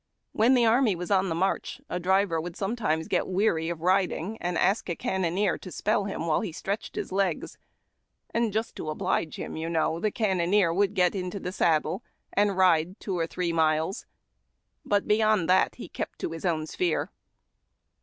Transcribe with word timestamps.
When 0.31 0.55
the 0.55 0.65
army 0.65 0.93
w\is 0.93 1.11
on 1.11 1.29
the 1.29 1.35
march, 1.35 1.79
a 1.87 1.99
driver 1.99 2.41
would 2.41 2.57
sometimes 2.57 3.07
get 3.07 3.27
weary 3.27 3.69
of 3.69 3.83
riding 3.83 4.35
and 4.41 4.57
ask 4.57 4.89
a 4.89 4.95
cannoneer 4.95 5.59
to 5.59 5.71
spell 5.71 6.05
him 6.05 6.25
while 6.25 6.41
he 6.41 6.51
stretched 6.51 6.95
his 6.95 7.11
legs; 7.11 7.59
and 8.33 8.51
just 8.51 8.75
to 8.77 8.89
oblige 8.89 9.35
him, 9.35 9.55
you 9.55 9.69
know, 9.69 9.99
the 9.99 10.09
cannoneer 10.09 10.73
would 10.73 10.95
get 10.95 11.13
into 11.13 11.39
the 11.39 11.51
saddle 11.51 12.03
and 12.33 12.57
ride 12.57 12.99
two 12.99 13.15
or 13.15 13.27
three 13.27 13.53
miles, 13.53 14.07
but 14.83 15.07
beyond 15.07 15.47
that 15.47 15.75
he 15.75 15.87
kept 15.87 16.17
to 16.17 16.31
his 16.31 16.45
own 16.45 16.63
s})here. 16.65 17.09